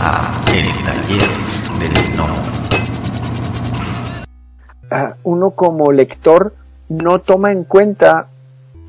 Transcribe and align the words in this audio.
a 0.00 0.44
El 0.54 0.66
Taller. 0.84 1.50
Ah, 4.90 5.14
uno 5.22 5.52
como 5.52 5.92
lector 5.92 6.54
no 6.88 7.20
toma 7.20 7.52
en 7.52 7.64
cuenta 7.64 8.26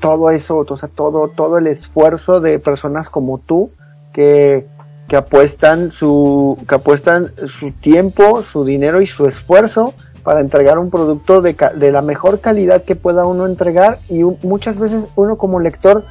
todo 0.00 0.30
eso, 0.30 0.64
o 0.68 0.76
sea, 0.76 0.88
todo, 0.88 1.28
todo 1.28 1.58
el 1.58 1.68
esfuerzo 1.68 2.40
de 2.40 2.58
personas 2.58 3.08
como 3.08 3.38
tú 3.38 3.70
que, 4.12 4.66
que 5.08 5.16
apuestan 5.16 5.92
su, 5.92 6.58
que 6.68 6.74
apuestan 6.74 7.30
su 7.60 7.70
tiempo, 7.70 8.42
su 8.42 8.64
dinero 8.64 9.00
y 9.00 9.06
su 9.06 9.26
esfuerzo 9.26 9.94
para 10.24 10.40
entregar 10.40 10.78
un 10.78 10.90
producto 10.90 11.40
de 11.40 11.92
la 11.92 12.02
mejor 12.02 12.40
calidad 12.40 12.82
que 12.82 12.96
pueda 12.96 13.24
uno 13.24 13.46
entregar 13.46 13.98
y 14.08 14.22
muchas 14.42 14.78
veces 14.78 15.06
uno 15.14 15.36
como 15.36 15.60
lector 15.60 16.04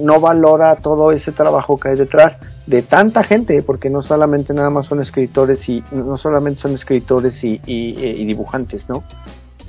no 0.00 0.20
valora 0.20 0.76
todo 0.76 1.12
ese 1.12 1.32
trabajo 1.32 1.78
que 1.78 1.90
hay 1.90 1.96
detrás 1.96 2.36
de 2.66 2.82
tanta 2.82 3.24
gente, 3.24 3.62
porque 3.62 3.90
no 3.90 4.02
solamente 4.02 4.52
nada 4.52 4.70
más 4.70 4.86
son 4.86 5.00
escritores 5.00 5.66
y 5.68 5.82
no 5.92 6.16
solamente 6.16 6.60
son 6.60 6.74
escritores 6.74 7.42
y, 7.42 7.60
y, 7.66 8.24
dibujantes, 8.26 8.88
¿no? 8.88 9.04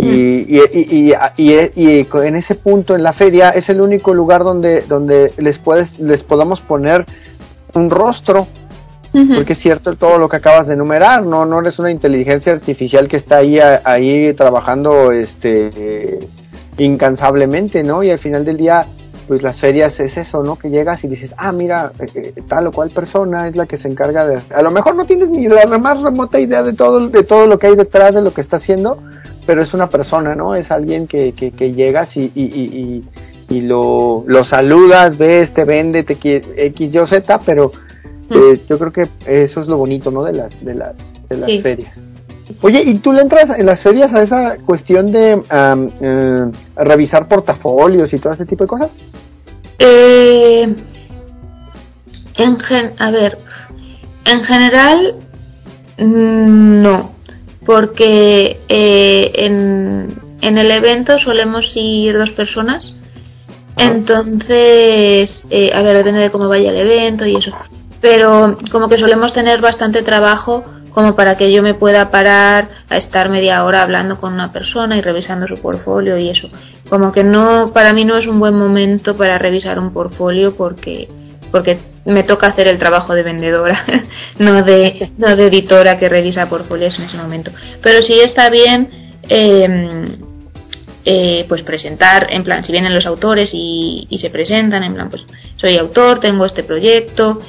Y, 0.01 0.57
y, 0.57 1.13
y, 1.37 2.07
en 2.13 2.35
ese 2.35 2.55
punto 2.55 2.95
en 2.95 3.03
la 3.03 3.13
feria 3.13 3.49
es 3.49 3.67
el 3.69 3.81
único 3.81 4.13
lugar 4.13 4.43
donde, 4.43 4.81
donde 4.81 5.33
les 5.37 5.59
puedes, 5.59 5.99
les 5.99 6.23
podamos 6.23 6.61
poner 6.61 7.05
un 7.73 7.89
rostro, 7.89 8.47
porque 9.11 9.53
es 9.53 9.59
cierto 9.59 9.95
todo 9.95 10.17
lo 10.17 10.29
que 10.29 10.37
acabas 10.37 10.67
de 10.67 10.75
enumerar, 10.75 11.25
no, 11.25 11.45
no 11.45 11.59
eres 11.59 11.79
una 11.79 11.91
inteligencia 11.91 12.53
artificial 12.53 13.07
que 13.07 13.17
está 13.17 13.37
ahí, 13.37 13.57
ahí 13.59 14.33
trabajando 14.33 15.11
este 15.11 16.19
incansablemente, 16.77 17.83
¿no? 17.83 18.03
Y 18.03 18.11
al 18.11 18.19
final 18.19 18.45
del 18.45 18.57
día 18.57 18.87
pues 19.29 19.43
las 19.43 19.59
ferias 19.59 19.99
es 19.99 20.17
eso, 20.17 20.41
¿no? 20.41 20.57
Que 20.57 20.71
llegas 20.71 21.03
y 21.03 21.07
dices, 21.07 21.31
ah, 21.37 21.51
mira, 21.51 21.91
eh, 21.99 22.33
eh, 22.35 22.41
tal 22.47 22.65
o 22.65 22.71
cual 22.71 22.89
persona 22.89 23.47
es 23.47 23.55
la 23.55 23.67
que 23.67 23.77
se 23.77 23.87
encarga 23.87 24.25
de... 24.25 24.39
A 24.51 24.63
lo 24.63 24.71
mejor 24.71 24.95
no 24.95 25.05
tienes 25.05 25.29
ni 25.29 25.47
la 25.47 25.67
más 25.77 26.01
remota 26.01 26.39
idea 26.39 26.63
de 26.63 26.73
todo, 26.73 27.09
de 27.09 27.23
todo 27.23 27.45
lo 27.45 27.59
que 27.59 27.67
hay 27.67 27.75
detrás 27.75 28.15
de 28.15 28.23
lo 28.23 28.33
que 28.33 28.41
está 28.41 28.57
haciendo, 28.57 28.97
pero 29.45 29.61
es 29.61 29.71
una 29.75 29.87
persona, 29.87 30.33
¿no? 30.33 30.55
Es 30.55 30.71
alguien 30.71 31.05
que, 31.05 31.33
que, 31.33 31.51
que 31.51 31.73
llegas 31.73 32.17
y, 32.17 32.31
y, 32.33 32.43
y, 32.43 33.03
y 33.55 33.61
lo, 33.61 34.23
lo, 34.25 34.43
saludas, 34.45 35.15
ves, 35.15 35.53
te 35.53 35.63
vende, 35.63 36.01
te 36.01 36.13
X, 36.13 36.91
Y 36.91 36.97
Z, 37.07 37.39
pero 37.45 37.71
eh, 38.31 38.59
yo 38.67 38.79
creo 38.79 38.91
que 38.91 39.07
eso 39.27 39.61
es 39.61 39.67
lo 39.67 39.77
bonito, 39.77 40.09
¿no? 40.09 40.23
De 40.23 40.33
las, 40.33 40.65
de 40.65 40.73
las, 40.73 40.97
de 41.29 41.37
las 41.37 41.61
ferias. 41.61 41.95
Oye, 42.61 42.81
¿y 42.85 42.97
tú 42.99 43.13
le 43.13 43.21
entras 43.21 43.45
en 43.57 43.65
las 43.65 43.81
ferias 43.81 44.13
a 44.13 44.23
esa 44.23 44.57
cuestión 44.65 45.11
de 45.11 45.41
revisar 46.75 47.27
portafolios 47.27 48.11
y 48.13 48.19
todo 48.19 48.33
ese 48.33 48.45
tipo 48.45 48.63
de 48.63 48.67
cosas? 48.67 48.91
Eh, 49.77 50.75
en 52.35 52.57
a 52.97 53.11
ver, 53.11 53.37
en 54.25 54.43
general 54.43 55.15
mm, 55.97 56.81
no, 56.81 57.11
porque 57.65 58.59
eh, 58.67 59.31
en, 59.35 60.19
en, 60.41 60.57
el 60.57 60.71
evento 60.71 61.17
solemos 61.19 61.65
ir 61.75 62.17
dos 62.17 62.31
personas, 62.31 62.93
entonces, 63.77 65.45
eh, 65.49 65.69
a 65.73 65.81
ver, 65.81 65.95
depende 65.97 66.19
de 66.19 66.31
cómo 66.31 66.49
vaya 66.49 66.71
el 66.71 66.77
evento 66.77 67.25
y 67.25 67.37
eso, 67.37 67.51
pero 68.01 68.57
como 68.71 68.89
que 68.89 68.97
solemos 68.97 69.33
tener 69.33 69.61
bastante 69.61 70.01
trabajo 70.01 70.65
como 70.99 71.15
para 71.15 71.37
que 71.37 71.49
yo 71.49 71.63
me 71.63 71.75
pueda 71.75 72.11
parar 72.11 72.67
a 72.89 72.97
estar 72.97 73.29
media 73.29 73.63
hora 73.63 73.83
hablando 73.83 74.19
con 74.19 74.33
una 74.33 74.51
persona 74.51 74.97
y 74.97 75.01
revisando 75.01 75.47
su 75.47 75.55
portfolio 75.55 76.17
y 76.17 76.27
eso. 76.27 76.49
Como 76.89 77.13
que 77.13 77.23
no, 77.23 77.71
para 77.71 77.93
mí 77.93 78.03
no 78.03 78.17
es 78.17 78.27
un 78.27 78.37
buen 78.37 78.53
momento 78.53 79.15
para 79.15 79.37
revisar 79.37 79.79
un 79.79 79.93
portfolio 79.93 80.53
porque, 80.57 81.07
porque 81.51 81.79
me 82.03 82.23
toca 82.23 82.47
hacer 82.47 82.67
el 82.67 82.77
trabajo 82.77 83.15
de 83.15 83.23
vendedora, 83.23 83.85
no 84.39 84.61
de, 84.61 85.13
no 85.17 85.37
de 85.37 85.47
editora 85.47 85.97
que 85.97 86.09
revisa 86.09 86.49
portfolios 86.49 86.99
en 86.99 87.05
ese 87.05 87.15
momento. 87.15 87.49
Pero 87.81 88.01
sí 88.01 88.19
está 88.19 88.49
bien, 88.49 89.13
em, 89.29 90.17
eh, 91.05 91.45
pues 91.47 91.63
presentar, 91.63 92.27
en 92.29 92.43
plan, 92.43 92.65
si 92.65 92.73
vienen 92.73 92.93
los 92.93 93.05
autores 93.05 93.51
y, 93.53 94.05
y 94.09 94.17
se 94.17 94.31
presentan, 94.31 94.83
en 94.83 94.95
plan, 94.95 95.09
pues 95.09 95.25
soy 95.55 95.77
autor, 95.77 96.19
tengo 96.19 96.45
este 96.45 96.63
proyecto, 96.63 97.39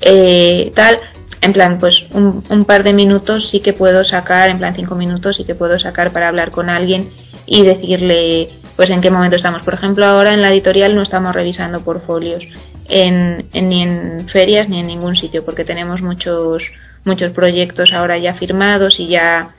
eh, 0.00 0.70
tal, 0.76 1.00
en 1.42 1.52
plan, 1.52 1.78
pues 1.78 2.04
un, 2.12 2.44
un, 2.50 2.64
par 2.64 2.84
de 2.84 2.92
minutos 2.92 3.48
sí 3.50 3.60
que 3.60 3.72
puedo 3.72 4.04
sacar, 4.04 4.50
en 4.50 4.58
plan 4.58 4.74
cinco 4.74 4.94
minutos 4.94 5.36
sí 5.36 5.44
que 5.44 5.54
puedo 5.54 5.78
sacar 5.78 6.12
para 6.12 6.28
hablar 6.28 6.50
con 6.50 6.68
alguien 6.68 7.08
y 7.46 7.62
decirle 7.62 8.48
pues 8.76 8.90
en 8.90 9.00
qué 9.00 9.10
momento 9.10 9.36
estamos. 9.36 9.62
Por 9.62 9.74
ejemplo, 9.74 10.06
ahora 10.06 10.32
en 10.32 10.42
la 10.42 10.48
editorial 10.48 10.94
no 10.94 11.02
estamos 11.02 11.34
revisando 11.34 11.82
portfolios 11.82 12.44
en, 12.88 13.48
ni 13.52 13.82
en 13.82 14.28
ferias 14.28 14.68
ni 14.68 14.80
en 14.80 14.86
ningún 14.86 15.16
sitio 15.16 15.44
porque 15.44 15.64
tenemos 15.64 16.02
muchos 16.02 16.62
muchos 17.04 17.32
proyectos 17.32 17.92
ahora 17.92 18.18
ya 18.18 18.34
firmados 18.34 19.00
y 19.00 19.06
ya 19.08 19.54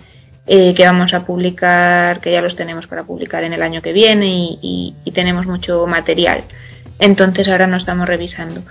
eh, 0.45 0.73
que 0.75 0.85
vamos 0.85 1.13
a 1.13 1.25
publicar, 1.25 2.19
que 2.19 2.31
ya 2.31 2.41
los 2.41 2.55
tenemos 2.55 2.87
para 2.87 3.03
publicar 3.03 3.43
en 3.43 3.53
el 3.53 3.61
año 3.61 3.81
que 3.81 3.93
viene 3.93 4.57
y, 4.61 4.95
y 5.03 5.11
tenemos 5.11 5.45
mucho 5.45 5.85
material. 5.87 6.43
Entonces 6.99 7.47
ahora 7.47 7.67
no 7.67 7.77
estamos 7.77 8.07
revisando. 8.07 8.61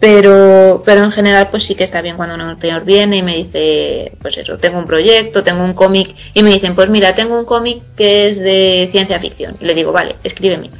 Pero, 0.00 0.82
pero 0.84 1.04
en 1.04 1.12
general 1.12 1.48
pues 1.50 1.64
sí 1.66 1.76
que 1.76 1.84
está 1.84 2.02
bien 2.02 2.16
cuando 2.16 2.34
un 2.34 2.42
autor 2.42 2.84
viene 2.84 3.18
y 3.18 3.22
me 3.22 3.36
dice, 3.36 4.12
pues 4.20 4.36
eso, 4.36 4.58
tengo 4.58 4.78
un 4.78 4.86
proyecto, 4.86 5.42
tengo 5.42 5.64
un 5.64 5.72
cómic 5.72 6.14
y 6.34 6.42
me 6.42 6.50
dicen, 6.50 6.74
pues 6.74 6.90
mira, 6.90 7.14
tengo 7.14 7.38
un 7.38 7.44
cómic 7.44 7.82
que 7.96 8.28
es 8.28 8.38
de 8.38 8.90
ciencia 8.92 9.20
ficción. 9.20 9.56
Y 9.60 9.64
le 9.64 9.74
digo, 9.74 9.92
vale, 9.92 10.16
escríbeme. 10.24 10.70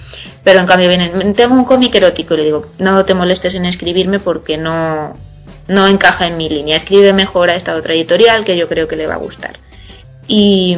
Pero 0.42 0.60
en 0.60 0.66
cambio 0.66 0.88
vienen, 0.88 1.34
tengo 1.34 1.54
un 1.54 1.64
cómic 1.64 1.94
erótico 1.94 2.34
y 2.34 2.38
le 2.38 2.44
digo, 2.44 2.66
no 2.78 3.04
te 3.04 3.14
molestes 3.14 3.54
en 3.54 3.64
escribirme 3.64 4.19
porque 4.19 4.58
no, 4.58 5.14
no 5.69 5.88
encaja 5.88 6.26
en 6.26 6.36
mi 6.36 6.48
línea. 6.48 6.76
Escribe 6.76 7.12
mejor 7.12 7.50
a 7.50 7.56
esta 7.56 7.76
otra 7.76 7.94
editorial 7.94 8.44
que 8.44 8.58
yo 8.58 8.69
creo 8.69 8.88
que 8.88 8.96
le 8.96 9.06
va 9.06 9.14
a 9.14 9.19
gustar. 9.19 9.58
Y, 10.26 10.76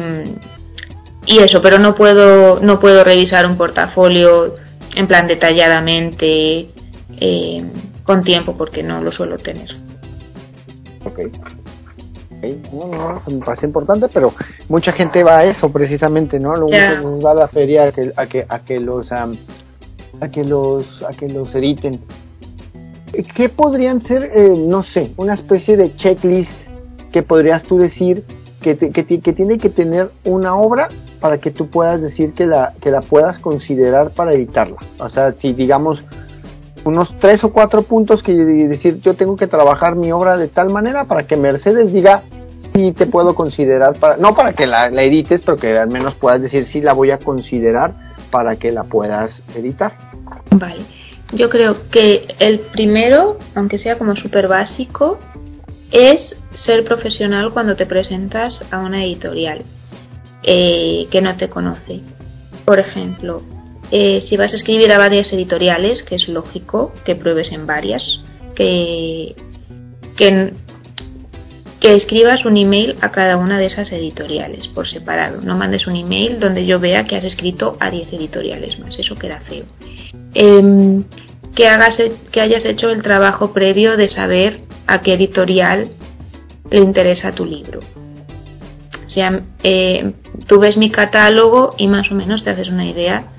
y 1.25 1.39
eso, 1.39 1.61
pero 1.61 1.79
no 1.79 1.95
puedo, 1.95 2.59
no 2.61 2.79
puedo 2.79 3.03
revisar 3.03 3.45
un 3.45 3.57
portafolio 3.57 4.55
en 4.95 5.07
plan 5.07 5.27
detalladamente. 5.27 6.67
Eh, 7.19 7.63
con 8.07 8.23
tiempo 8.23 8.55
porque 8.57 8.81
no 8.81 9.01
lo 9.01 9.11
suelo 9.11 9.37
tener. 9.37 9.69
Ok. 11.03 11.19
No, 12.71 12.87
no, 12.87 13.21
me 13.27 13.45
parece 13.45 13.65
importante, 13.65 14.07
pero 14.13 14.31
mucha 14.69 14.93
gente 14.93 15.23
va 15.23 15.39
a 15.39 15.43
eso 15.43 15.71
precisamente, 15.71 16.39
¿no? 16.39 16.55
Lo 16.55 16.67
único 16.67 17.19
va 17.21 17.31
a 17.31 17.33
la 17.33 17.47
feria 17.47 17.85
a 17.85 17.91
que, 17.91 18.13
a 18.15 18.25
que, 18.27 18.45
a 18.47 18.59
que 18.59 18.79
los 18.79 19.11
a 19.11 19.27
que 20.31 20.43
los 20.43 21.03
a 21.03 21.09
que 21.09 21.27
los 21.27 21.53
editen. 21.53 21.99
¿Qué 23.35 23.49
podrían 23.49 24.01
ser, 24.03 24.31
eh, 24.33 24.53
no 24.55 24.83
sé, 24.83 25.11
una 25.17 25.33
especie 25.33 25.75
de 25.75 25.95
checklist 25.95 26.51
que 27.11 27.23
podrías 27.23 27.63
tú 27.63 27.77
decir 27.77 28.23
que, 28.61 28.77
que, 28.77 28.91
que, 28.91 29.33
tiene 29.33 29.57
que 29.57 29.69
tener 29.69 30.11
una 30.23 30.55
obra 30.55 30.89
para 31.19 31.39
que 31.39 31.49
tú 31.51 31.67
puedas 31.69 32.01
decir 32.01 32.33
que 32.33 32.45
la, 32.45 32.73
que 32.79 32.91
la 32.91 33.01
puedas 33.01 33.39
considerar 33.39 34.11
para 34.11 34.33
editarla? 34.33 34.77
O 34.99 35.09
sea, 35.09 35.33
si 35.33 35.53
digamos 35.53 36.03
unos 36.87 37.13
tres 37.19 37.43
o 37.43 37.51
cuatro 37.51 37.81
puntos 37.81 38.23
que 38.23 38.33
decir 38.33 39.01
yo 39.01 39.13
tengo 39.13 39.35
que 39.35 39.47
trabajar 39.47 39.95
mi 39.95 40.11
obra 40.11 40.37
de 40.37 40.47
tal 40.47 40.69
manera 40.69 41.03
para 41.03 41.27
que 41.27 41.35
Mercedes 41.35 41.91
diga 41.91 42.23
si 42.73 42.93
te 42.93 43.05
puedo 43.05 43.35
considerar 43.35 43.99
para 43.99 44.15
no 44.17 44.33
para 44.33 44.53
que 44.53 44.65
la, 44.65 44.87
edites 44.87 45.41
pero 45.45 45.57
que 45.57 45.77
al 45.77 45.89
menos 45.89 46.15
puedas 46.15 46.41
decir 46.41 46.65
si 46.67 46.79
la 46.79 46.93
voy 46.93 47.11
a 47.11 47.17
considerar 47.17 47.93
para 48.31 48.55
que 48.55 48.71
la 48.71 48.83
puedas 48.83 49.41
editar. 49.55 49.93
Vale. 50.51 50.81
Yo 51.33 51.49
creo 51.49 51.89
que 51.91 52.25
el 52.39 52.59
primero 52.59 53.37
aunque 53.53 53.79
sea 53.79 53.97
como 53.97 54.15
súper 54.15 54.47
básico 54.47 55.19
es 55.91 56.41
ser 56.53 56.85
profesional 56.85 57.51
cuando 57.51 57.75
te 57.75 57.85
presentas 57.85 58.61
a 58.71 58.79
una 58.79 59.03
editorial 59.03 59.61
eh, 60.43 61.07
que 61.11 61.21
no 61.21 61.35
te 61.35 61.49
conoce. 61.49 62.01
Por 62.63 62.79
ejemplo 62.79 63.43
eh, 63.91 64.21
si 64.27 64.35
vas 64.35 64.51
a 64.53 64.57
escribir 64.57 64.91
a 64.91 64.97
varias 64.97 65.31
editoriales, 65.31 66.03
que 66.03 66.15
es 66.15 66.27
lógico 66.27 66.93
que 67.05 67.15
pruebes 67.15 67.51
en 67.51 67.65
varias, 67.65 68.21
que, 68.55 69.35
que, 70.15 70.53
escribas 71.81 72.43
un 72.43 72.57
email 72.57 72.97
a 72.99 73.11
cada 73.11 73.37
una 73.37 73.57
de 73.57 73.67
esas 73.67 73.89
editoriales 73.93 74.67
por 74.67 74.89
separado. 74.89 75.41
No 75.41 75.57
mandes 75.57 75.87
un 75.87 75.95
email 75.95 76.37
donde 76.37 76.65
yo 76.65 76.81
vea 76.81 77.05
que 77.05 77.15
has 77.15 77.23
escrito 77.23 77.77
a 77.79 77.89
10 77.89 78.11
editoriales 78.11 78.77
más, 78.77 78.99
eso 78.99 79.15
queda 79.15 79.39
feo. 79.39 79.63
Em, 80.33 81.05
que, 81.55 81.67
hagas, 81.67 81.97
que 82.29 82.41
hayas 82.41 82.65
hecho 82.65 82.89
el 82.89 83.01
trabajo 83.01 83.53
previo 83.53 83.95
de 83.95 84.09
saber 84.09 84.63
a 84.85 85.01
qué 85.01 85.13
editorial 85.13 85.87
le 86.69 86.79
interesa 86.79 87.31
tu 87.31 87.45
libro. 87.45 87.79
O 89.05 89.09
sea, 89.09 89.43
eh, 89.63 90.11
tú 90.45 90.59
ves 90.59 90.75
mi 90.75 90.89
catálogo 90.89 91.73
y 91.77 91.87
más 91.87 92.11
o 92.11 92.15
menos 92.15 92.43
te 92.43 92.49
haces 92.49 92.67
una 92.67 92.85
idea 92.85 93.31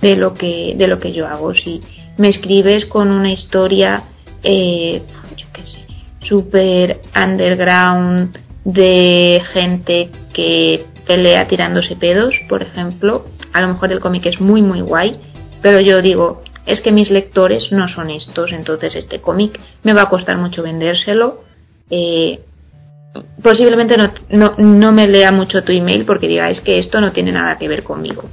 de 0.00 0.16
lo 0.16 0.34
que, 0.34 0.74
de 0.76 0.86
lo 0.86 0.98
que 0.98 1.12
yo 1.12 1.26
hago. 1.26 1.54
Si 1.54 1.82
me 2.16 2.28
escribes 2.28 2.86
con 2.86 3.10
una 3.10 3.32
historia, 3.32 4.02
eh, 4.42 5.02
yo 5.36 5.46
qué 5.52 5.62
sé, 5.62 5.78
super 6.26 7.00
underground 7.20 8.38
de 8.64 9.40
gente 9.52 10.10
que 10.32 10.84
pelea 11.06 11.46
tirándose 11.46 11.96
pedos, 11.96 12.34
por 12.48 12.62
ejemplo, 12.62 13.26
a 13.52 13.60
lo 13.60 13.68
mejor 13.68 13.92
el 13.92 14.00
cómic 14.00 14.26
es 14.26 14.40
muy 14.40 14.60
muy 14.60 14.80
guay, 14.80 15.18
pero 15.62 15.80
yo 15.80 16.00
digo, 16.00 16.42
es 16.66 16.80
que 16.80 16.90
mis 16.90 17.10
lectores 17.10 17.70
no 17.70 17.88
son 17.88 18.10
estos, 18.10 18.52
entonces 18.52 18.96
este 18.96 19.20
cómic 19.20 19.60
me 19.84 19.92
va 19.92 20.02
a 20.02 20.08
costar 20.08 20.36
mucho 20.36 20.62
vendérselo 20.62 21.44
eh, 21.90 22.40
posiblemente 23.42 23.96
no, 23.96 24.10
no, 24.30 24.54
no, 24.58 24.92
me 24.92 25.06
lea 25.06 25.32
mucho 25.32 25.62
tu 25.62 25.72
email 25.72 26.04
porque 26.04 26.28
diga 26.28 26.50
es 26.50 26.60
que 26.60 26.78
esto 26.78 27.00
no 27.00 27.12
tiene 27.12 27.32
nada 27.32 27.56
que 27.58 27.68
ver 27.68 27.82
conmigo. 27.82 28.24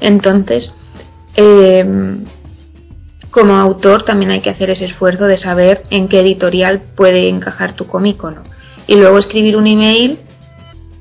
Entonces, 0.00 0.70
eh, 1.36 1.84
como 3.32 3.56
autor 3.56 4.04
también 4.04 4.30
hay 4.30 4.40
que 4.40 4.50
hacer 4.50 4.68
ese 4.70 4.84
esfuerzo 4.84 5.24
de 5.24 5.38
saber 5.38 5.84
en 5.90 6.06
qué 6.06 6.20
editorial 6.20 6.82
puede 6.94 7.28
encajar 7.28 7.74
tu 7.74 7.86
cómic 7.86 8.22
o 8.22 8.30
no. 8.30 8.42
Y 8.86 8.96
luego 8.96 9.18
escribir 9.18 9.56
un 9.56 9.66
email, 9.66 10.18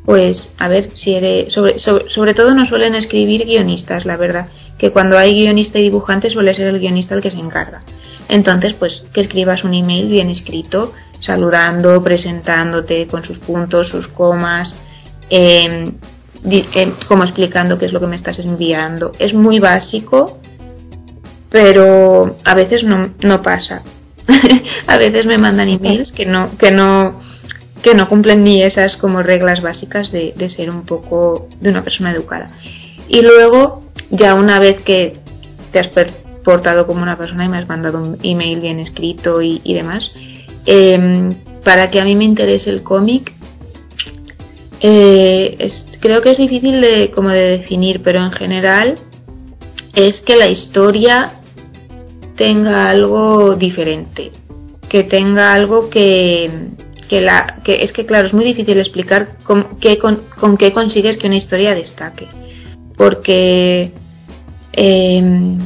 pues 0.06 0.54
a 0.58 0.70
ver 0.70 0.92
si 0.96 1.14
eres. 1.14 1.52
Sobre, 1.54 1.80
sobre, 1.80 2.34
todo 2.34 2.54
no 2.54 2.66
suelen 2.66 2.96
escribir 2.96 3.46
guionistas, 3.46 4.06
la 4.06 4.16
verdad. 4.16 4.48
Que 4.78 4.92
cuando 4.92 5.18
hay 5.18 5.34
guionista 5.34 5.78
y 5.78 5.84
dibujante 5.84 6.32
suele 6.32 6.56
ser 6.56 6.68
el 6.68 6.80
guionista 6.80 7.16
el 7.16 7.22
que 7.22 7.32
se 7.32 7.38
encarga. 7.38 7.82
Entonces, 8.30 8.76
pues 8.80 9.04
que 9.14 9.22
escribas 9.22 9.66
un 9.66 9.74
email 9.74 10.10
bien 10.10 10.30
escrito, 10.30 10.94
saludando, 11.20 12.02
presentándote 12.02 13.08
con 13.08 13.26
sus 13.26 13.40
puntos, 13.40 13.90
sus 13.90 14.08
comas, 14.08 14.74
eh, 15.30 15.92
como 17.08 17.24
explicando 17.24 17.78
qué 17.78 17.86
es 17.86 17.94
lo 17.94 18.00
que 18.00 18.08
me 18.08 18.16
estás 18.16 18.40
enviando. 18.40 19.14
Es 19.20 19.34
muy 19.34 19.60
básico, 19.60 20.40
pero 21.50 22.38
a 22.44 22.56
veces 22.56 22.84
no, 22.84 23.14
no 23.24 23.42
pasa. 23.42 23.84
a 24.88 24.98
veces 24.98 25.26
me 25.26 25.38
mandan 25.38 25.68
emails 25.68 26.12
que 26.12 26.26
no, 26.26 26.58
que 26.58 26.72
no, 26.72 27.20
que 27.82 27.94
no 27.96 28.08
cumplen 28.08 28.44
ni 28.44 28.62
esas 28.62 28.98
como 28.98 29.24
reglas 29.24 29.62
básicas 29.62 30.12
de, 30.12 30.34
de 30.36 30.50
ser 30.50 30.70
un 30.70 30.86
poco 30.86 31.48
de 31.60 31.70
una 31.70 31.84
persona 31.84 32.12
educada. 32.12 32.52
Y 33.08 33.22
luego, 33.22 33.84
ya 34.10 34.36
una 34.36 34.60
vez 34.60 34.80
que 34.86 35.20
te 35.72 35.80
has 35.80 35.90
portado 36.44 36.88
como 36.88 37.02
una 37.02 37.18
persona 37.18 37.46
y 37.46 37.50
me 37.50 37.58
has 37.58 37.68
mandado 37.68 38.02
un 38.02 38.18
email 38.24 38.62
bien 38.62 38.80
escrito 38.80 39.42
y, 39.42 39.60
demás, 39.74 40.12
em, 40.66 41.34
para 41.64 41.90
que 41.92 42.00
a 42.00 42.04
mí 42.04 42.16
me 42.16 42.26
interese 42.26 42.70
el 42.70 42.84
cómic, 42.84 43.34
eh, 44.82 45.58
creo 46.00 46.22
que 46.22 46.32
es 46.32 46.38
difícil 46.38 46.82
de, 46.82 47.12
como 47.12 47.30
de 47.30 47.60
definir, 47.60 48.02
pero 48.04 48.20
en 48.24 48.32
general 48.32 48.96
es 49.96 50.22
que 50.22 50.36
la 50.36 50.48
historia 50.48 51.32
tenga 52.36 52.90
algo 52.90 53.56
diferente, 53.56 54.32
que 54.90 55.04
tenga 55.04 55.54
algo 55.54 55.90
que, 55.90 56.50
que 57.08 57.22
la 57.22 57.60
que 57.64 57.74
es 57.84 57.94
que 57.94 58.06
claro 58.08 58.28
es 58.28 58.34
muy 58.34 58.46
difícil 58.46 58.80
explicar 58.80 59.38
con 59.44 59.78
qué 59.80 60.00
con, 60.00 60.22
qué 60.58 60.72
consigues 60.72 61.18
que 61.18 61.28
una 61.28 61.38
historia 61.38 61.76
destaque, 61.76 62.28
porque 62.98 63.92
em, 64.74 65.60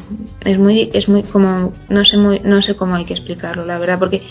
es 0.43 0.57
muy 0.57 0.89
es 0.93 1.07
muy 1.07 1.23
como 1.23 1.71
no 1.87 2.03
sé 2.03 2.17
muy 2.17 2.41
no 2.41 2.61
sé 2.61 2.75
cómo 2.75 2.95
hay 2.95 3.05
que 3.05 3.13
explicarlo 3.13 3.65
la 3.65 3.79
verdad, 3.79 3.99
porque 3.99 4.21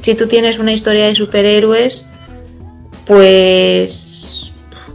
si 0.00 0.14
tú 0.14 0.26
tienes 0.26 0.58
una 0.58 0.72
historia 0.72 1.08
de 1.08 1.14
superhéroes, 1.14 2.06
pues 3.06 4.11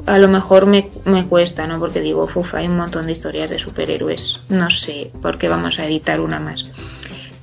a 0.07 0.17
lo 0.17 0.29
mejor 0.29 0.65
me, 0.65 0.89
me 1.05 1.25
cuesta, 1.25 1.67
¿no? 1.67 1.79
Porque 1.79 1.99
digo, 1.99 2.27
uff, 2.33 2.55
hay 2.55 2.67
un 2.67 2.77
montón 2.77 3.05
de 3.05 3.11
historias 3.11 3.49
de 3.49 3.59
superhéroes, 3.59 4.39
no 4.49 4.69
sé 4.69 5.11
por 5.21 5.37
qué 5.37 5.49
vamos 5.49 5.77
a 5.79 5.85
editar 5.85 6.21
una 6.21 6.39
más. 6.39 6.63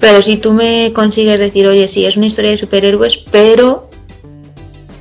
Pero 0.00 0.22
si 0.22 0.38
tú 0.38 0.52
me 0.52 0.92
consigues 0.94 1.38
decir, 1.38 1.66
oye, 1.66 1.88
sí, 1.88 2.06
es 2.06 2.16
una 2.16 2.26
historia 2.26 2.52
de 2.52 2.58
superhéroes, 2.58 3.18
pero 3.30 3.90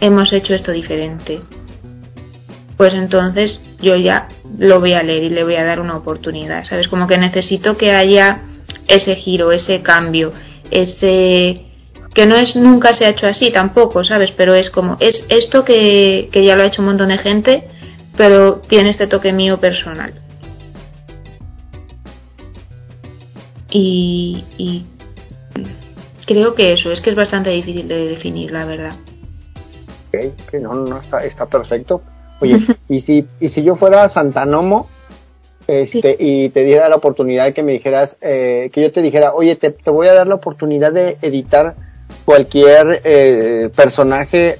hemos 0.01 0.33
hecho 0.33 0.53
esto 0.53 0.73
diferente, 0.73 1.39
pues 2.75 2.93
entonces 2.93 3.59
yo 3.81 3.95
ya 3.95 4.27
lo 4.59 4.81
voy 4.81 4.93
a 4.93 5.01
leer 5.01 5.23
y 5.23 5.29
le 5.29 5.45
voy 5.45 5.55
a 5.55 5.63
dar 5.63 5.79
una 5.79 5.95
oportunidad, 5.95 6.65
¿sabes? 6.65 6.89
Como 6.89 7.07
que 7.07 7.17
necesito 7.17 7.77
que 7.77 7.91
haya 7.91 8.43
ese 8.89 9.15
giro, 9.15 9.53
ese 9.53 9.81
cambio, 9.81 10.33
ese 10.69 11.72
que 12.13 12.27
no 12.27 12.35
es 12.35 12.55
nunca 12.55 12.93
se 12.93 13.05
ha 13.05 13.09
hecho 13.09 13.25
así 13.25 13.51
tampoco, 13.51 14.03
¿sabes? 14.03 14.31
Pero 14.31 14.53
es 14.53 14.69
como, 14.69 14.97
es 14.99 15.25
esto 15.29 15.65
que, 15.65 16.29
ya 16.31 16.55
lo 16.55 16.63
ha 16.63 16.67
hecho 16.67 16.81
un 16.81 16.89
montón 16.89 17.09
de 17.09 17.17
gente, 17.17 17.67
pero 18.15 18.61
tiene 18.67 18.91
este 18.91 19.07
toque 19.07 19.33
mío 19.33 19.59
personal. 19.59 20.13
Y, 23.71 24.43
y 24.57 24.85
creo 26.27 26.53
que 26.53 26.73
eso, 26.73 26.91
es 26.91 27.01
que 27.01 27.09
es 27.09 27.15
bastante 27.15 27.49
difícil 27.49 27.87
de 27.87 28.07
definir, 28.09 28.51
la 28.51 28.65
verdad. 28.65 28.93
Que 30.11 30.59
no, 30.59 30.75
no, 30.75 30.99
está, 30.99 31.25
está 31.25 31.47
perfecto. 31.47 32.03
Oye, 32.39 32.59
y 32.87 33.01
si, 33.01 33.25
y 33.39 33.49
si 33.49 33.63
yo 33.63 33.75
fuera 33.75 34.07
Santanomo, 34.09 34.87
este, 35.65 36.15
y 36.19 36.49
te 36.49 36.63
diera 36.63 36.89
la 36.89 36.97
oportunidad 36.97 37.45
de 37.45 37.53
que 37.53 37.63
me 37.63 37.71
dijeras, 37.71 38.15
eh, 38.21 38.69
que 38.71 38.81
yo 38.81 38.91
te 38.91 39.01
dijera, 39.01 39.33
oye, 39.33 39.55
te, 39.55 39.71
te, 39.71 39.89
voy 39.89 40.07
a 40.07 40.13
dar 40.13 40.27
la 40.27 40.35
oportunidad 40.35 40.91
de 40.91 41.17
editar 41.23 41.75
cualquier 42.25 43.01
eh, 43.03 43.69
personaje 43.75 44.57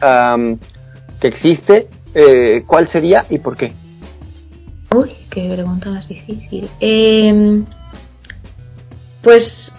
que 1.20 1.28
existe, 1.28 1.88
eh, 2.14 2.64
¿cuál 2.68 2.88
sería 2.90 3.26
y 3.30 3.40
por 3.40 3.58
qué? 3.58 3.74
Uy, 4.94 5.12
qué 5.30 5.50
pregunta 5.52 5.90
más 5.90 6.08
difícil. 6.08 6.70
Em, 6.80 7.66
pues, 9.22 9.72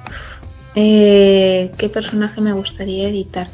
eh, 0.75 1.71
¿qué 1.79 1.89
personaje 1.89 2.41
me 2.41 2.53
gustaría 2.53 3.09
editar? 3.09 3.47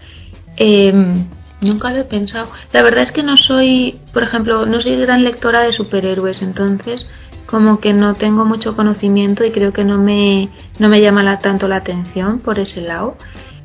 Em, 0.56 1.26
nunca 1.60 1.90
lo 1.90 1.98
he 1.98 2.04
pensado. 2.04 2.48
La 2.72 2.82
verdad 2.82 3.04
es 3.04 3.12
que 3.12 3.22
no 3.22 3.36
soy, 3.36 3.98
por 4.12 4.22
ejemplo, 4.22 4.64
no 4.64 4.80
soy 4.80 4.96
gran 4.96 5.22
lectora 5.22 5.62
de 5.62 5.72
superhéroes, 5.72 6.40
entonces 6.40 7.04
como 7.46 7.80
que 7.80 7.92
no 7.92 8.14
tengo 8.14 8.44
mucho 8.44 8.76
conocimiento 8.76 9.44
y 9.44 9.50
creo 9.50 9.72
que 9.72 9.84
no 9.84 9.98
me, 9.98 10.48
no 10.78 10.88
me 10.88 11.00
llama 11.00 11.24
la, 11.24 11.40
tanto 11.40 11.66
la 11.66 11.76
atención 11.76 12.38
por 12.38 12.58
ese 12.60 12.80
lado. 12.80 13.16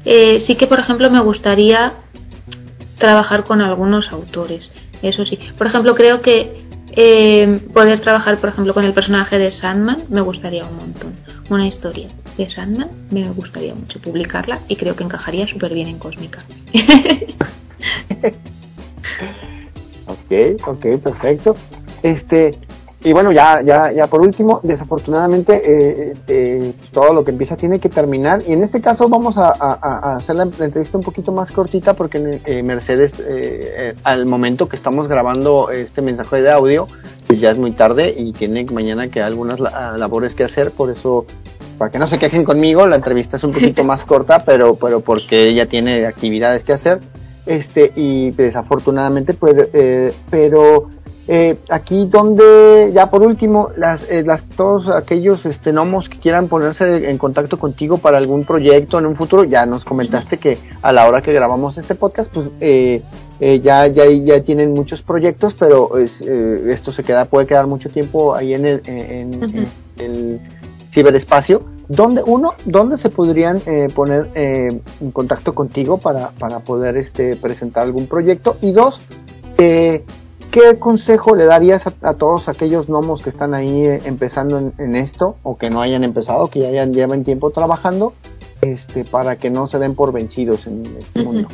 Eh, 0.06 0.44
sí 0.46 0.56
que, 0.56 0.68
por 0.68 0.80
ejemplo, 0.80 1.10
me 1.10 1.19
gustaría 1.19 1.94
trabajar 2.98 3.44
con 3.44 3.62
algunos 3.62 4.12
autores. 4.12 4.72
Eso 5.02 5.25
sí. 5.25 5.38
Por 5.57 5.68
ejemplo, 5.68 5.96
creo 5.96 6.22
que 6.22 6.66
eh, 6.98 7.60
poder 7.74 8.00
trabajar, 8.02 8.40
por 8.40 8.50
ejemplo, 8.50 8.74
con 8.74 8.86
el 8.86 8.94
personaje 8.94 9.38
de 9.38 9.52
Sandman 9.52 10.04
me 10.10 10.22
gustaría 10.22 10.66
un 10.66 10.78
montón. 10.78 11.13
Una 11.50 11.68
historia 11.68 12.07
de 12.38 12.50
Sandman 12.50 12.90
me 13.12 13.28
gustaría 13.30 13.75
mucho 13.75 14.00
publicarla 14.00 14.62
y 14.68 14.78
creo 14.78 14.96
que 14.96 15.04
encajaría 15.04 15.48
súper 15.48 15.74
bien 15.74 15.90
en 15.90 16.00
Cósmica. 16.00 16.44
ok, 20.07 20.31
ok, 20.68 20.85
perfecto. 21.04 21.56
Este, 22.02 22.57
y 23.06 23.14
bueno, 23.14 23.31
ya, 23.31 23.62
ya, 23.62 23.92
ya 23.92 24.07
por 24.07 24.21
último, 24.21 24.62
desafortunadamente 24.64 25.62
eh, 25.64 26.14
eh, 26.28 26.74
todo 26.92 27.14
lo 27.14 27.24
que 27.24 27.30
empieza 27.30 27.56
tiene 27.56 27.80
que 27.80 27.88
terminar. 27.88 28.42
Y 28.47 28.54
en 28.54 28.64
este 28.64 28.81
caso 28.81 29.07
vamos 29.07 29.38
a, 29.38 29.52
hacer 30.16 30.35
la, 30.35 30.44
entrevista 30.44 30.97
un 30.97 31.04
poquito 31.04 31.31
más 31.31 31.52
cortita 31.52 31.94
porque 31.94 32.42
eh, 32.44 32.64
Mercedes, 32.64 33.12
al 34.04 34.26
momento 34.26 34.68
que 34.68 34.76
estamos 34.76 35.07
grabando 35.07 35.69
este 35.69 36.02
mensaje 36.02 36.42
de 36.42 36.50
audio, 36.50 36.88
pues 37.28 37.40
ya 37.40 37.52
es 37.52 37.59
muy 37.59 37.74
tarde 37.74 38.12
y 38.18 38.33
tiene 38.33 38.66
mañana 38.66 39.07
que 39.09 39.21
algunas 39.21 39.59
labores 39.59 40.33
que 40.33 40.44
hacer. 40.44 40.71
Por 40.71 40.90
eso, 40.90 41.28
para 41.78 41.92
que 41.92 42.00
no 42.00 42.07
se 42.07 42.18
quejen 42.18 42.44
conmigo, 42.44 42.88
la 42.88 42.95
entrevista 42.95 43.38
es 43.38 43.44
un 43.44 43.52
poquito 43.52 43.83
más 43.83 44.04
corta, 44.06 44.44
pero, 44.44 44.78
pero 44.78 45.02
porque 45.02 45.44
ella 45.44 45.68
tiene 45.68 46.07
actividades 46.07 46.64
que 46.64 46.74
hacer. 46.74 47.02
Este, 47.45 47.92
y 47.95 48.31
desafortunadamente, 48.31 49.35
pues, 49.35 49.54
pero 50.31 50.90
eh, 51.27 51.57
aquí 51.69 52.05
donde, 52.05 52.91
ya 52.94 53.09
por 53.09 53.23
último, 53.23 53.69
las, 53.77 54.07
eh, 54.11 54.23
las, 54.23 54.44
todos 54.49 54.87
aquellos 54.89 55.44
este, 55.45 55.71
gnomos 55.71 56.07
que 56.07 56.19
quieran 56.19 56.47
ponerse 56.47 57.09
en 57.09 57.17
contacto 57.17 57.57
contigo 57.57 57.97
para 57.97 58.17
algún 58.17 58.44
proyecto 58.44 58.99
en 58.99 59.07
un 59.07 59.15
futuro, 59.15 59.44
ya 59.44 59.65
nos 59.65 59.83
comentaste 59.83 60.37
que 60.37 60.59
a 60.83 60.91
la 60.91 61.07
hora 61.07 61.23
que 61.23 61.33
grabamos 61.33 61.79
este 61.79 61.95
podcast, 61.95 62.31
pues 62.31 62.49
eh, 62.59 63.01
eh 63.39 63.59
ya, 63.59 63.87
ya, 63.87 64.05
ya 64.05 64.44
tienen 64.44 64.73
muchos 64.73 65.01
proyectos, 65.01 65.55
pero 65.57 65.97
es, 65.97 66.21
eh, 66.21 66.67
esto 66.67 66.91
se 66.91 67.03
queda, 67.03 67.25
puede 67.25 67.47
quedar 67.47 67.65
mucho 67.65 67.89
tiempo 67.89 68.35
ahí 68.35 68.53
en 68.53 68.65
el, 68.65 68.81
en, 68.85 69.67
el 69.97 70.39
ciberespacio. 70.94 71.63
¿Dónde, 71.87 72.21
uno, 72.23 72.53
¿dónde 72.65 72.97
se 72.97 73.09
podrían 73.09 73.59
poner 73.94 74.31
en 74.33 75.11
contacto 75.11 75.53
contigo 75.53 75.99
para, 75.99 76.29
para 76.31 76.59
poder 76.59 76.97
este, 76.97 77.35
presentar 77.35 77.83
algún 77.83 78.07
proyecto? 78.07 78.57
Y 78.61 78.71
dos, 78.71 78.99
eh, 79.57 80.03
¿qué 80.56 80.80
consejo 80.80 81.35
le 81.35 81.44
darías 81.44 81.81
a, 82.02 82.14
todos 82.14 82.47
aquellos 82.47 82.88
gnomos 82.88 83.21
que 83.21 83.30
están 83.30 83.54
ahí 83.54 83.85
eh, 83.85 84.00
empezando 84.06 84.71
en, 84.78 84.95
esto 84.95 85.35
o 85.44 85.57
que 85.57 85.69
no 85.69 85.81
hayan 85.81 86.06
empezado, 86.06 86.47
que 86.47 86.62
ya 86.62 86.69
hayan, 86.69 86.94
lleven 86.94 87.26
tiempo 87.26 87.52
trabajando, 87.52 88.14
este, 88.62 89.04
para 89.04 89.35
que 89.35 89.50
no 89.50 89.68
se 89.68 89.80
den 89.80 89.95
por 89.95 90.14
vencidos 90.14 90.66
en 90.66 90.85
este 90.97 91.24
mundo? 91.24 91.50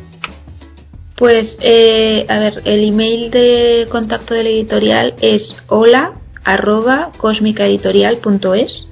Pues, 1.16 1.58
eh, 1.62 2.28
a 2.30 2.38
ver, 2.38 2.62
el 2.66 2.90
email 2.90 3.32
de 3.32 3.88
contacto 3.90 4.36
del 4.36 4.46
editorial 4.46 5.16
es 5.20 5.50
hola 5.68 6.14
arroba 6.44 7.12
cosmicaeditorial.es. 7.18 8.92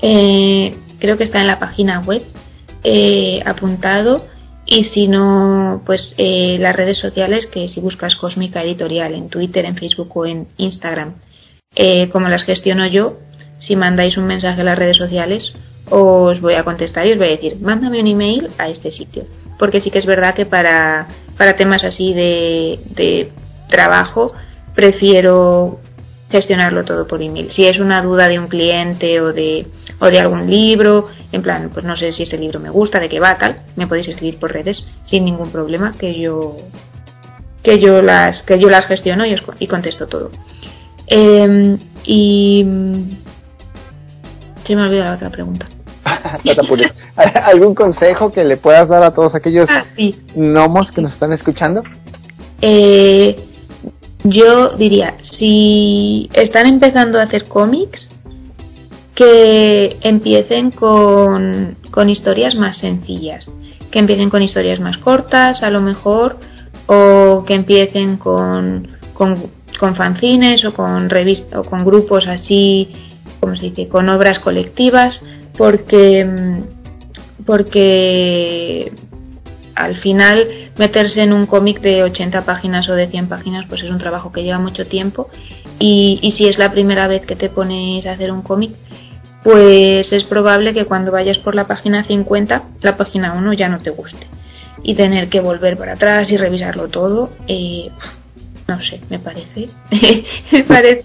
Eh, 0.00 0.76
creo 1.00 1.16
que 1.16 1.24
está 1.24 1.40
en 1.40 1.48
la 1.48 1.58
página 1.58 2.00
web 2.06 2.22
apuntado 3.44 4.24
y 4.66 4.84
si 4.84 5.08
no, 5.08 5.82
pues 5.84 6.14
eh, 6.18 6.56
las 6.58 6.74
redes 6.74 6.98
sociales, 6.98 7.46
que 7.46 7.68
si 7.68 7.80
buscas 7.80 8.16
Cósmica 8.16 8.62
Editorial 8.62 9.14
en 9.14 9.28
Twitter, 9.28 9.64
en 9.64 9.76
Facebook 9.76 10.16
o 10.16 10.26
en 10.26 10.48
Instagram, 10.56 11.14
eh, 11.74 12.08
como 12.10 12.28
las 12.28 12.44
gestiono 12.44 12.86
yo, 12.86 13.18
si 13.58 13.76
mandáis 13.76 14.16
un 14.16 14.26
mensaje 14.26 14.60
a 14.60 14.64
las 14.64 14.78
redes 14.78 14.96
sociales, 14.96 15.54
os 15.90 16.40
voy 16.40 16.54
a 16.54 16.64
contestar 16.64 17.06
y 17.06 17.12
os 17.12 17.18
voy 17.18 17.28
a 17.28 17.30
decir, 17.30 17.60
mándame 17.60 18.00
un 18.00 18.06
email 18.06 18.48
a 18.58 18.68
este 18.68 18.90
sitio. 18.90 19.24
porque 19.58 19.80
sí 19.80 19.90
que 19.90 20.00
es 20.00 20.06
verdad 20.06 20.34
que 20.34 20.46
para, 20.46 21.06
para 21.38 21.52
temas 21.52 21.84
así 21.84 22.12
de, 22.12 22.80
de 22.90 23.30
trabajo 23.68 24.32
prefiero 24.74 25.78
gestionarlo 26.30 26.84
todo 26.84 27.06
por 27.06 27.22
email. 27.22 27.52
Si 27.52 27.64
es 27.66 27.78
una 27.78 28.02
duda 28.02 28.26
de 28.26 28.38
un 28.40 28.48
cliente 28.48 29.20
o 29.20 29.32
de, 29.32 29.66
o 30.04 30.10
de 30.10 30.20
algún 30.20 30.46
libro, 30.46 31.06
en 31.32 31.42
plan, 31.42 31.70
pues 31.72 31.84
no 31.84 31.96
sé 31.96 32.12
si 32.12 32.22
este 32.24 32.38
libro 32.38 32.60
me 32.60 32.70
gusta, 32.70 33.00
de 33.00 33.08
qué 33.08 33.18
va, 33.18 33.34
tal, 33.34 33.62
me 33.76 33.86
podéis 33.86 34.08
escribir 34.08 34.38
por 34.38 34.52
redes 34.52 34.84
sin 35.04 35.24
ningún 35.24 35.50
problema, 35.50 35.94
que 35.98 36.18
yo 36.18 36.56
que 37.62 37.78
yo 37.78 38.02
las 38.02 38.42
que 38.42 38.58
yo 38.58 38.68
las 38.68 38.86
gestiono 38.86 39.24
y, 39.24 39.34
y 39.58 39.66
contesto 39.66 40.06
todo. 40.06 40.30
Em, 41.06 41.78
y 42.04 42.64
se 44.64 44.76
me 44.76 44.82
olvidó 44.82 45.04
la 45.04 45.14
otra 45.14 45.30
pregunta. 45.30 45.66
¿Algún 47.46 47.74
consejo 47.74 48.30
que 48.30 48.44
le 48.44 48.56
puedas 48.56 48.88
dar 48.88 49.02
a 49.02 49.12
todos 49.12 49.34
aquellos 49.34 49.66
ah, 49.70 49.84
gnomos 50.34 50.92
que 50.92 51.00
nos 51.00 51.14
están 51.14 51.32
escuchando? 51.32 51.82
Eh, 52.60 53.36
yo 54.24 54.76
diría, 54.76 55.16
si 55.22 56.30
están 56.32 56.66
empezando 56.66 57.18
a 57.18 57.24
hacer 57.24 57.46
cómics, 57.46 58.10
que 59.14 59.96
empiecen 60.00 60.70
con, 60.70 61.76
con 61.90 62.10
historias 62.10 62.54
más 62.56 62.78
sencillas, 62.78 63.48
que 63.90 64.00
empiecen 64.00 64.30
con 64.30 64.42
historias 64.42 64.80
más 64.80 64.98
cortas, 64.98 65.62
a 65.62 65.70
lo 65.70 65.80
mejor, 65.80 66.38
o 66.86 67.44
que 67.46 67.54
empiecen 67.54 68.16
con, 68.16 68.88
con, 69.12 69.36
con 69.78 69.96
fanzines 69.96 70.64
o 70.64 70.74
con 70.74 71.08
revistas 71.08 71.60
o 71.60 71.64
con 71.64 71.84
grupos 71.84 72.26
así, 72.26 72.88
como 73.40 73.56
se 73.56 73.70
dice, 73.70 73.88
con 73.88 74.08
obras 74.10 74.40
colectivas, 74.40 75.22
porque 75.56 76.62
porque 77.46 78.92
al 79.74 79.96
final 79.96 80.70
meterse 80.78 81.22
en 81.22 81.32
un 81.32 81.46
cómic 81.46 81.80
de 81.80 82.02
80 82.04 82.42
páginas 82.42 82.88
o 82.88 82.94
de 82.94 83.08
100 83.08 83.28
páginas 83.28 83.66
pues 83.68 83.82
es 83.82 83.90
un 83.90 83.98
trabajo 83.98 84.32
que 84.32 84.42
lleva 84.42 84.58
mucho 84.58 84.86
tiempo 84.86 85.28
y, 85.78 86.20
y 86.22 86.32
si 86.32 86.46
es 86.46 86.58
la 86.58 86.72
primera 86.72 87.08
vez 87.08 87.26
que 87.26 87.36
te 87.36 87.50
pones 87.50 88.06
a 88.06 88.12
hacer 88.12 88.30
un 88.30 88.42
cómic 88.42 88.72
pues 89.44 90.12
es 90.12 90.24
probable 90.24 90.74
que 90.74 90.86
cuando 90.86 91.12
vayas 91.12 91.38
por 91.38 91.54
la 91.54 91.66
página 91.66 92.02
50 92.02 92.62
la 92.80 92.96
página 92.96 93.34
1 93.34 93.52
ya 93.52 93.68
no 93.68 93.78
te 93.78 93.90
guste 93.90 94.26
y 94.82 94.94
tener 94.94 95.28
que 95.28 95.40
volver 95.40 95.76
para 95.76 95.92
atrás 95.92 96.32
y 96.32 96.36
revisarlo 96.36 96.88
todo 96.88 97.30
eh, 97.46 97.90
no 98.66 98.80
sé, 98.80 99.00
me 99.10 99.18
parece, 99.18 99.66
me 100.52 100.64
parece 100.64 101.04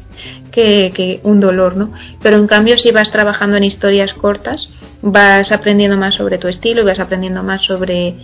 que, 0.52 1.20
un 1.24 1.40
dolor, 1.40 1.76
¿no? 1.76 1.92
Pero 2.22 2.38
en 2.38 2.48
cambio 2.48 2.78
si 2.78 2.92
vas 2.92 3.12
trabajando 3.12 3.58
en 3.58 3.64
historias 3.64 4.14
cortas, 4.14 4.70
vas 5.02 5.52
aprendiendo 5.52 5.98
más 5.98 6.16
sobre 6.16 6.38
tu 6.38 6.48
estilo 6.48 6.82
y 6.82 6.86
vas 6.86 7.00
aprendiendo 7.00 7.44
más 7.44 7.64
sobre 7.64 8.16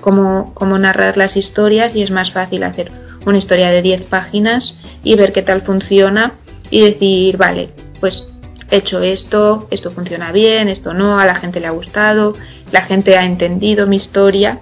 cómo, 0.00 0.52
cómo 0.54 0.78
narrar 0.78 1.16
las 1.16 1.36
historias 1.36 1.94
y 1.94 2.02
es 2.02 2.10
más 2.10 2.32
fácil 2.32 2.62
hacer 2.62 2.90
una 3.26 3.38
historia 3.38 3.70
de 3.70 3.82
10 3.82 4.04
páginas 4.04 4.74
y 5.04 5.16
ver 5.16 5.32
qué 5.32 5.42
tal 5.42 5.62
funciona 5.62 6.32
y 6.70 6.80
decir, 6.80 7.36
vale, 7.36 7.70
pues 8.00 8.26
he 8.70 8.76
hecho 8.78 9.00
esto, 9.00 9.66
esto 9.70 9.90
funciona 9.90 10.32
bien, 10.32 10.68
esto 10.68 10.92
no, 10.94 11.18
a 11.18 11.26
la 11.26 11.34
gente 11.34 11.60
le 11.60 11.66
ha 11.66 11.72
gustado, 11.72 12.34
la 12.72 12.82
gente 12.82 13.16
ha 13.16 13.22
entendido 13.22 13.86
mi 13.86 13.96
historia 13.96 14.60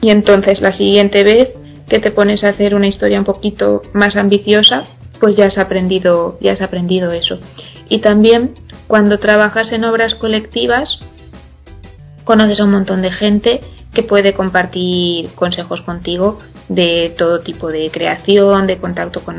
y 0.00 0.10
entonces 0.10 0.60
la 0.60 0.72
siguiente 0.72 1.24
vez 1.24 1.50
que 1.88 1.98
te 1.98 2.10
pones 2.10 2.44
a 2.44 2.50
hacer 2.50 2.74
una 2.74 2.86
historia 2.86 3.18
un 3.18 3.24
poquito 3.24 3.82
más 3.92 4.16
ambiciosa, 4.16 4.82
pues 5.18 5.36
ya 5.36 5.46
has 5.46 5.58
aprendido, 5.58 6.38
ya 6.40 6.52
has 6.52 6.62
aprendido 6.62 7.12
eso. 7.12 7.38
Y 7.88 7.98
también 7.98 8.54
cuando 8.86 9.18
trabajas 9.18 9.72
en 9.72 9.84
obras 9.84 10.14
colectivas, 10.14 10.98
conoces 12.24 12.60
a 12.60 12.64
un 12.64 12.70
montón 12.70 13.02
de 13.02 13.12
gente 13.12 13.60
que 13.92 14.02
puede 14.02 14.34
compartir 14.34 15.30
consejos 15.34 15.80
contigo 15.80 16.38
de 16.68 17.12
todo 17.18 17.40
tipo 17.40 17.68
de 17.68 17.90
creación, 17.90 18.68
de 18.68 18.78
contacto 18.78 19.22
con, 19.22 19.36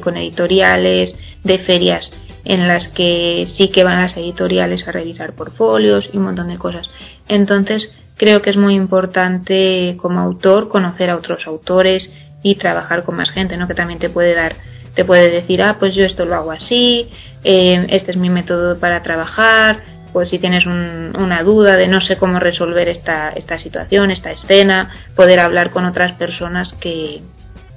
con 0.00 0.16
editoriales, 0.16 1.14
de 1.44 1.58
ferias 1.58 2.10
en 2.44 2.68
las 2.68 2.88
que 2.88 3.46
sí 3.56 3.68
que 3.68 3.84
van 3.84 4.00
las 4.00 4.16
editoriales 4.16 4.86
a 4.86 4.92
revisar 4.92 5.34
portfolios 5.34 6.10
y 6.12 6.16
un 6.16 6.24
montón 6.24 6.48
de 6.48 6.58
cosas. 6.58 6.88
Entonces, 7.28 7.90
creo 8.16 8.42
que 8.42 8.50
es 8.50 8.56
muy 8.56 8.74
importante 8.74 9.96
como 10.00 10.20
autor 10.20 10.68
conocer 10.68 11.10
a 11.10 11.16
otros 11.16 11.46
autores 11.46 12.10
y 12.42 12.56
trabajar 12.56 13.04
con 13.04 13.16
más 13.16 13.30
gente, 13.30 13.56
¿no? 13.56 13.68
Que 13.68 13.74
también 13.74 13.98
te 13.98 14.10
puede 14.10 14.34
dar, 14.34 14.56
te 14.94 15.04
puede 15.04 15.28
decir, 15.30 15.62
ah, 15.62 15.76
pues 15.78 15.94
yo 15.94 16.04
esto 16.04 16.24
lo 16.24 16.34
hago 16.34 16.50
así, 16.50 17.08
eh, 17.44 17.86
este 17.90 18.10
es 18.10 18.16
mi 18.16 18.30
método 18.30 18.78
para 18.78 19.02
trabajar, 19.02 19.82
pues 20.12 20.28
si 20.28 20.38
tienes 20.38 20.66
una 20.66 21.42
duda 21.42 21.76
de 21.76 21.88
no 21.88 22.00
sé 22.00 22.16
cómo 22.16 22.38
resolver 22.38 22.88
esta, 22.88 23.30
esta 23.30 23.58
situación, 23.58 24.10
esta 24.10 24.30
escena, 24.30 24.90
poder 25.16 25.40
hablar 25.40 25.70
con 25.70 25.86
otras 25.86 26.12
personas 26.12 26.74
que, 26.74 27.22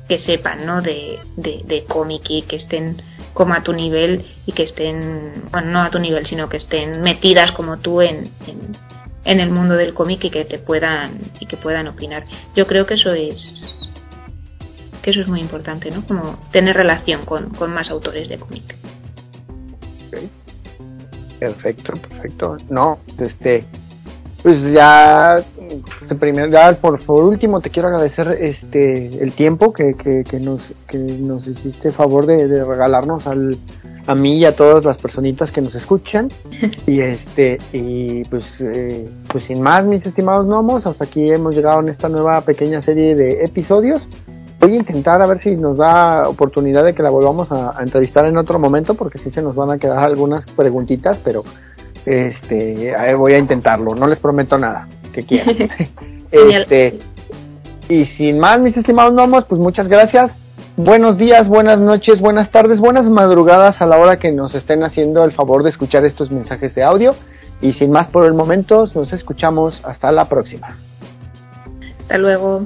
que 0.10 0.20
sepan, 0.20 0.66
¿no? 0.66 0.82
De, 0.82 1.20
de, 1.38 1.86
cómic 1.88 2.24
y 2.30 2.42
que 2.42 2.58
estén 2.58 2.98
como 3.36 3.54
a 3.54 3.62
tu 3.62 3.72
nivel 3.72 4.26
y 4.48 4.54
que 4.54 4.64
estén, 4.64 5.44
bueno, 5.52 5.70
no 5.70 5.82
a 5.84 5.92
tu 5.92 6.00
nivel, 6.00 6.26
sino 6.26 6.50
que 6.50 6.58
estén 6.58 7.02
metidas 7.02 7.52
como 7.52 7.78
tú 7.78 8.02
en 8.02 8.32
en 9.26 9.40
el 9.40 9.52
mundo 9.52 9.76
del 9.76 9.94
cómic 9.94 10.24
y 10.24 10.30
que 10.30 10.46
te 10.46 10.60
puedan 10.60 11.20
y 11.40 11.48
que 11.48 11.58
puedan 11.58 11.88
opinar. 11.88 12.24
Yo 12.56 12.66
creo 12.66 12.86
que 12.86 12.94
eso 12.94 13.14
es 13.14 13.76
que 15.02 15.12
eso 15.12 15.22
es 15.22 15.28
muy 15.28 15.42
importante, 15.42 15.92
¿no? 15.92 16.06
Como 16.08 16.40
tener 16.52 16.76
relación 16.76 17.26
con, 17.26 17.52
más 17.72 17.92
autores 17.92 18.30
de 18.30 18.38
cómic. 18.38 18.76
Perfecto, 21.40 21.94
perfecto. 21.94 22.58
No, 22.70 23.00
este, 23.20 23.66
pues 24.46 24.62
ya, 24.72 25.44
primero, 26.20 26.52
ya 26.52 26.72
por, 26.74 27.04
por 27.04 27.24
último 27.24 27.62
te 27.62 27.72
quiero 27.72 27.88
agradecer 27.88 28.28
este 28.40 29.18
el 29.24 29.34
tiempo 29.34 29.74
que, 29.74 29.96
que, 29.96 30.24
que 30.24 30.40
nos 30.40 30.72
que 30.88 31.00
nos 31.00 31.48
hiciste 31.48 31.90
favor 31.90 32.28
de, 32.28 32.48
de 32.48 32.64
regalarnos 32.64 33.26
al, 33.26 33.58
a 34.06 34.14
mí 34.14 34.38
y 34.38 34.46
a 34.46 34.56
todas 34.56 34.86
las 34.86 35.00
personitas 35.00 35.52
que 35.52 35.62
nos 35.62 35.74
escuchan. 35.74 36.30
y 36.86 37.02
este, 37.02 37.58
y 37.74 38.24
pues, 38.26 38.46
eh, 38.60 39.10
pues 39.32 39.46
sin 39.46 39.62
más, 39.62 39.84
mis 39.84 40.06
estimados 40.06 40.46
gnomos, 40.46 40.86
hasta 40.86 41.06
aquí 41.06 41.28
hemos 41.32 41.56
llegado 41.56 41.80
en 41.80 41.90
esta 41.90 42.08
nueva 42.08 42.40
pequeña 42.42 42.82
serie 42.82 43.16
de 43.16 43.44
episodios. 43.44 44.08
Voy 44.60 44.74
a 44.74 44.78
intentar 44.78 45.24
a 45.24 45.26
ver 45.26 45.42
si 45.42 45.56
nos 45.56 45.78
da 45.78 46.30
oportunidad 46.30 46.84
de 46.84 46.94
que 46.94 47.02
la 47.04 47.10
volvamos 47.10 47.52
a, 47.52 47.82
entrevistar 47.82 48.26
en 48.26 48.38
otro 48.38 48.58
momento, 48.58 48.94
porque 48.94 49.18
sí 49.18 49.32
se 49.32 49.42
nos 49.42 49.56
van 49.56 49.72
a 49.72 49.78
quedar 49.80 50.04
algunas 50.04 50.46
preguntitas, 50.46 51.20
pero 51.24 51.44
este, 52.06 52.96
voy 53.16 53.34
a 53.34 53.38
intentarlo. 53.38 53.96
No 53.96 54.08
les 54.08 54.20
prometo 54.20 54.58
nada 54.58 54.88
que 55.14 55.24
quieran. 55.24 55.70
este, 56.32 57.00
y 57.90 58.06
sin 58.06 58.40
más, 58.40 58.60
mis 58.60 58.76
estimados 58.76 59.14
gnomos, 59.14 59.46
pues 59.46 59.62
muchas 59.62 59.88
gracias 59.88 60.32
Buenos 60.78 61.18
días, 61.18 61.48
buenas 61.48 61.80
noches, 61.80 62.20
buenas 62.20 62.52
tardes, 62.52 62.82
buenas 62.82 63.06
madrugadas 63.06 63.82
a 63.82 63.86
la 63.86 63.98
hora 63.98 64.20
que 64.20 64.34
nos 64.34 64.56
estén 64.56 64.84
haciendo 64.84 65.24
el 65.24 65.32
favor 65.32 65.64
de 65.64 65.70
escuchar 65.70 66.04
estos 66.04 66.32
mensajes 66.32 66.76
de 66.76 66.84
audio. 66.84 67.16
Y 67.62 67.72
sin 67.76 67.92
más 67.92 68.10
por 68.10 68.26
el 68.26 68.34
momento, 68.34 68.86
nos 68.94 69.14
escuchamos 69.14 69.80
hasta 69.86 70.12
la 70.12 70.26
próxima. 70.26 70.76
Hasta 71.98 72.18
luego. 72.18 72.66